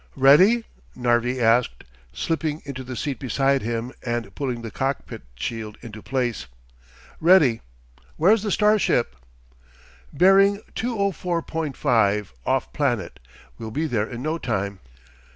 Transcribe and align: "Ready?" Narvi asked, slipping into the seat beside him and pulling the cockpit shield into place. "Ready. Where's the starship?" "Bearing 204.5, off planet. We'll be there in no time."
"Ready?" 0.15 0.65
Narvi 0.95 1.39
asked, 1.39 1.83
slipping 2.11 2.63
into 2.65 2.83
the 2.83 2.95
seat 2.95 3.19
beside 3.19 3.61
him 3.61 3.91
and 4.01 4.33
pulling 4.33 4.63
the 4.63 4.71
cockpit 4.71 5.21
shield 5.35 5.77
into 5.81 6.01
place. 6.01 6.47
"Ready. 7.19 7.61
Where's 8.17 8.41
the 8.41 8.49
starship?" 8.49 9.15
"Bearing 10.11 10.59
204.5, 10.75 12.31
off 12.47 12.73
planet. 12.73 13.19
We'll 13.59 13.69
be 13.69 13.85
there 13.85 14.09
in 14.09 14.23
no 14.23 14.39
time." 14.39 14.79